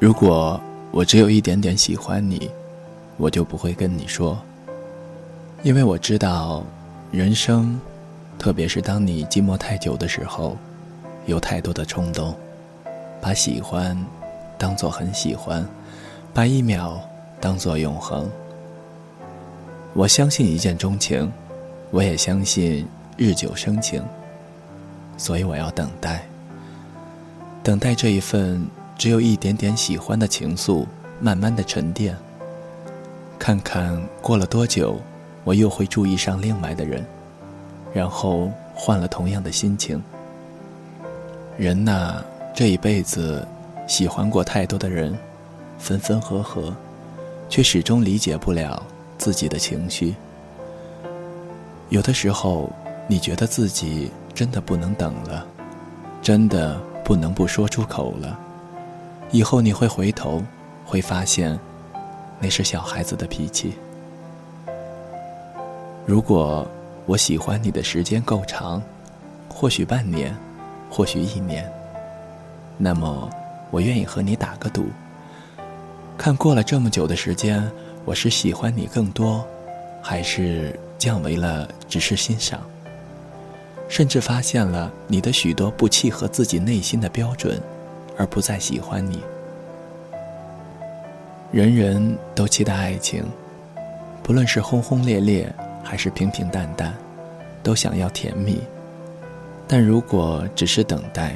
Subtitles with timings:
[0.00, 0.60] 如果
[0.90, 2.50] 我只有一点点喜欢你，
[3.16, 4.38] 我就不会跟你说，
[5.62, 6.62] 因为我知道，
[7.10, 7.80] 人生，
[8.38, 10.56] 特别是当你寂寞太久的时候，
[11.26, 12.34] 有太多的冲动，
[13.20, 13.96] 把喜欢
[14.58, 15.66] 当做很喜欢，
[16.34, 17.00] 把一秒
[17.40, 18.28] 当做永恒。
[19.94, 21.32] 我相信一见钟情，
[21.90, 22.86] 我也相信
[23.16, 24.04] 日久生情，
[25.16, 26.26] 所以我要等待，
[27.62, 28.66] 等待这一份
[28.96, 30.86] 只有一点点喜欢的情愫
[31.20, 32.16] 慢慢的沉淀。
[33.38, 35.00] 看看过了多久，
[35.44, 37.04] 我又会注意上另外的人，
[37.92, 40.02] 然后换了同样的心情。
[41.56, 42.22] 人呐，
[42.54, 43.46] 这一辈子
[43.86, 45.16] 喜欢过太多的人，
[45.78, 46.74] 分分合合，
[47.48, 48.82] 却始终理解不了。
[49.16, 50.14] 自己的情绪，
[51.88, 52.70] 有的时候，
[53.06, 55.46] 你觉得自己真的不能等了，
[56.20, 58.38] 真的不能不说出口了。
[59.30, 60.42] 以后你会回头，
[60.84, 61.58] 会发现，
[62.38, 63.74] 那是小孩子的脾气。
[66.06, 66.66] 如果
[67.06, 68.82] 我喜欢你的时间够长，
[69.48, 70.34] 或许半年，
[70.90, 71.70] 或许一年，
[72.78, 73.28] 那么
[73.70, 74.86] 我愿意和你打个赌，
[76.16, 77.70] 看过了这么久的时间。
[78.04, 79.42] 我是喜欢你更多，
[80.02, 82.60] 还是降为了只是欣赏？
[83.88, 87.58] 甚至发现了你的许多不契合自己内心的标准，
[88.16, 89.22] 而不再喜欢你。
[91.52, 93.24] 人人都期待爱情，
[94.22, 96.94] 不论是轰轰烈烈还是平平淡淡，
[97.62, 98.60] 都想要甜蜜。
[99.66, 101.34] 但如果只是等待，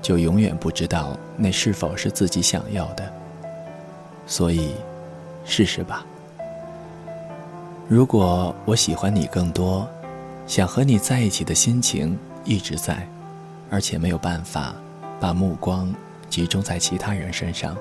[0.00, 3.12] 就永远不知道那是否是自己想要的。
[4.26, 4.74] 所以。
[5.44, 6.06] 试试吧。
[7.88, 9.84] 如果我喜欢你更多，
[10.46, 13.04] 想和你在一起的心情一直在，
[13.68, 14.72] 而且没有办法
[15.18, 15.92] 把目光
[16.32, 17.76] 集中在其他人身上，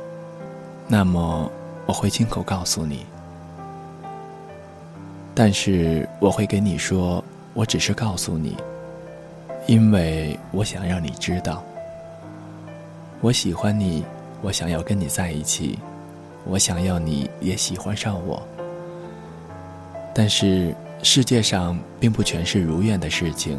[0.85, 1.50] 那么
[1.85, 3.06] 我会亲口告诉你。
[5.34, 7.23] 但是我会给你说，
[7.53, 8.57] 我只是告诉你，
[9.67, 11.63] 因为我想让你知道，
[13.22, 14.03] 我喜欢你，
[14.41, 15.79] 我想要跟你在一起。
[16.44, 18.45] 我想要你也喜欢上我，
[20.13, 23.57] 但是世界上并不全是如愿的事情，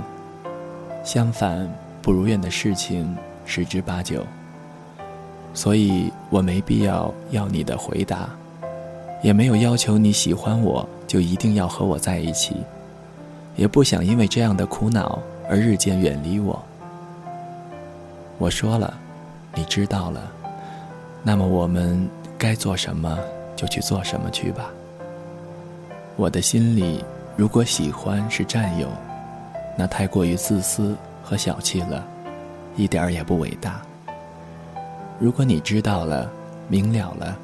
[1.03, 1.67] 相反，
[2.03, 3.17] 不如愿的事情
[3.47, 4.27] 十之八九。
[5.55, 8.29] 所以我没必要要你的回答，
[9.23, 12.57] 也没有要求你喜欢我就一定要和我在一起，
[13.57, 15.19] 也不想因为这样的苦恼
[15.49, 16.63] 而日渐远离我。
[18.39, 18.93] 我说了，
[19.55, 20.21] 你知道了，
[21.23, 22.09] 那么我们。
[22.39, 23.17] 该做什么
[23.55, 24.69] 就去做什么去吧。
[26.17, 27.05] 我的心里，
[27.37, 28.89] 如果喜欢是占有，
[29.77, 32.05] 那太过于自私和小气了，
[32.75, 33.81] 一点儿也不伟大。
[35.23, 36.29] 如果你知道了、
[36.67, 37.39] 明了了，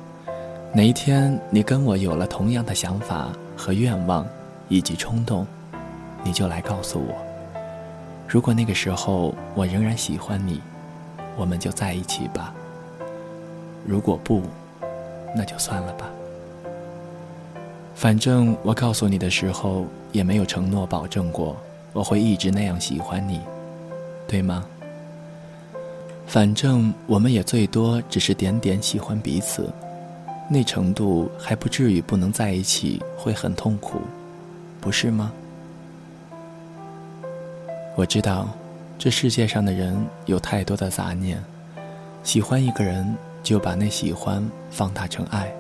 [0.73, 4.27] 哪一天你跟我有了同样的想法和愿望
[4.69, 5.47] 以及冲动，
[6.25, 7.15] 你就来告诉我。
[8.27, 10.61] 如果那个时候我仍然喜欢你，
[11.37, 12.53] 我们就在一起吧。
[13.87, 14.43] 如果不，
[15.33, 16.11] 那就算了吧。
[17.95, 21.57] 反正我告诉你的时候，也没有承诺保证过
[21.93, 23.41] 我会一直那样喜欢你，
[24.27, 24.67] 对吗？
[26.29, 29.69] 反正我们也最多只是点点喜欢彼此，
[30.49, 34.03] 那程度还不至于不能在一起会很痛苦，
[34.79, 35.33] 不是吗？
[37.97, 38.49] 我知道，
[38.99, 39.97] 这世界上的人
[40.27, 41.43] 有太多的杂念，
[42.23, 43.17] 喜欢一个人。
[43.41, 45.51] 就把那喜欢放大成爱，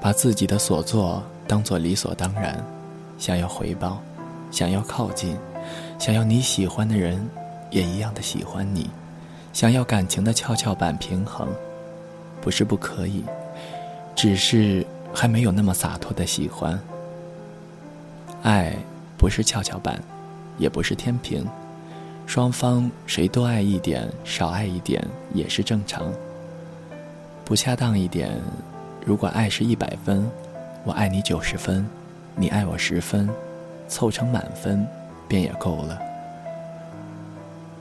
[0.00, 2.64] 把自己的所做当做理所当然，
[3.18, 4.00] 想要回报，
[4.50, 5.36] 想要靠近，
[5.98, 7.20] 想要你喜欢的人
[7.70, 8.88] 也一样的喜欢你，
[9.52, 11.48] 想要感情的跷跷板平衡，
[12.40, 13.24] 不是不可以，
[14.14, 16.78] 只是还没有那么洒脱的喜欢。
[18.42, 18.74] 爱
[19.18, 20.00] 不是跷跷板，
[20.56, 21.46] 也不是天平，
[22.26, 25.04] 双方谁多爱一点，少爱一点
[25.34, 26.10] 也是正常。
[27.44, 28.30] 不恰当一点，
[29.04, 30.30] 如果爱是一百分，
[30.84, 31.84] 我爱你九十分，
[32.36, 33.28] 你爱我十分，
[33.88, 34.86] 凑成满分，
[35.28, 35.98] 便也够了。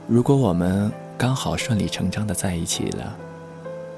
[0.07, 3.13] 如果我们刚好顺理成章的在一起了，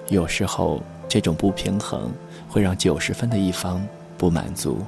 [0.10, 2.12] 有时候这种不平衡
[2.50, 3.80] 会让九十分的一方
[4.18, 4.84] 不满足，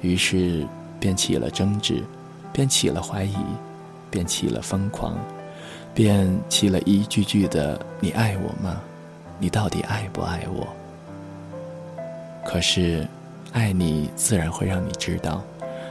[0.00, 0.64] 于是
[1.00, 2.04] 便起了争执，
[2.52, 3.34] 便起了怀疑，
[4.12, 5.18] 便起了疯狂，
[5.92, 8.80] 便起了一句句的“你爱我吗？”
[9.40, 10.68] 你到底爱不爱我？
[12.46, 13.04] 可是，
[13.52, 15.42] 爱你自然会让你知道，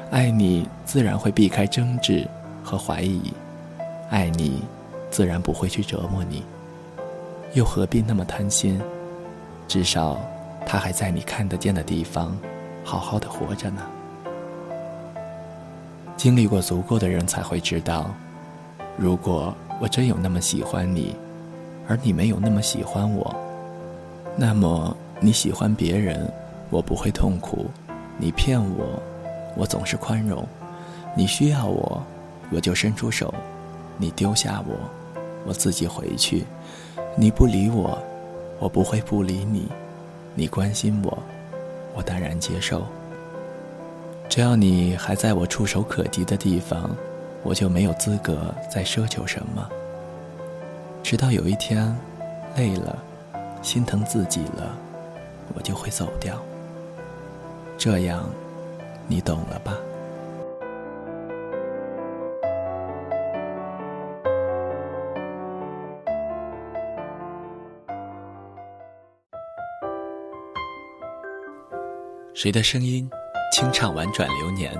[0.10, 2.26] 爱你自然会避开争执
[2.64, 3.34] 和怀疑，
[4.10, 4.64] 爱你
[5.14, 6.44] 自然不会去折磨你，
[7.54, 8.82] 又何必那么贪心？
[9.68, 10.20] 至少，
[10.66, 12.36] 他还在你看得见的地方，
[12.84, 13.84] 好好的活着呢。
[16.18, 18.10] 经历过足够的人才会知道，
[18.98, 21.16] 如果我真有那么喜欢你，
[21.88, 23.36] 而你没有那么喜欢我，
[24.36, 26.28] 那么你喜欢别人，
[26.72, 27.68] 我不会痛苦；
[28.18, 29.00] 你骗我，
[29.56, 30.44] 我总是宽容；
[31.16, 32.02] 你需要我，
[32.52, 33.32] 我就伸出手；
[33.96, 34.76] 你丢下我，
[35.46, 36.44] 我自己回去；
[37.16, 37.98] 你不理我，
[38.60, 39.62] 我不会不理你；
[40.36, 41.18] 你关心我，
[41.94, 42.84] 我当然接受。
[44.30, 46.90] 只要你还在我触手可及的地方，
[47.44, 49.70] 我就没有资格再奢求什么。
[51.04, 51.96] 直到有一天，
[52.56, 52.98] 累了，
[53.62, 54.76] 心疼自己了，
[55.54, 56.42] 我就会走掉。
[57.78, 58.28] 这样，
[59.08, 59.78] 你懂了吧？
[72.36, 73.08] 谁的声音？
[73.56, 74.74] 清唱婉转流年，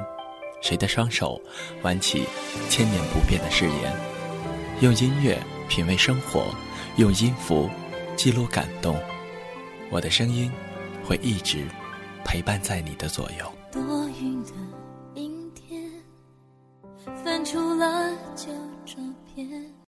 [0.60, 1.40] 谁的双手
[1.84, 2.24] 挽起
[2.68, 3.96] 千年不变的誓言？
[4.82, 5.38] 用音乐
[5.70, 6.48] 品味生活，
[6.98, 7.70] 用音符
[8.18, 9.00] 记录感动。
[9.92, 10.52] 我的声音
[11.06, 11.68] 会一直
[12.26, 13.63] 陪伴在你的左右。